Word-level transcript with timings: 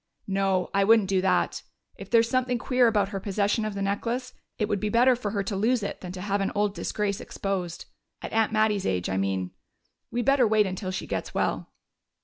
"No, 0.25 0.71
I 0.73 0.83
wouldn't 0.83 1.09
do 1.09 1.21
that. 1.21 1.61
If 1.95 2.09
there 2.09 2.21
is 2.21 2.27
something 2.27 2.57
queer 2.57 2.87
about 2.87 3.09
her 3.09 3.19
possession 3.19 3.65
of 3.65 3.75
the 3.75 3.83
necklace, 3.83 4.33
it 4.57 4.67
would 4.67 4.79
be 4.79 4.89
better 4.89 5.15
for 5.15 5.29
her 5.29 5.43
to 5.43 5.55
lose 5.55 5.83
it 5.83 6.01
than 6.01 6.11
to 6.13 6.21
have 6.21 6.41
an 6.41 6.51
old 6.55 6.73
disgrace 6.73 7.21
exposed. 7.21 7.85
At 8.19 8.33
Aunt 8.33 8.51
Mattie's 8.51 8.87
age, 8.87 9.09
I 9.11 9.17
mean. 9.17 9.51
We 10.09 10.23
better 10.23 10.47
wait 10.47 10.65
until 10.65 10.89
she 10.89 11.05
gets 11.05 11.35
well." 11.35 11.69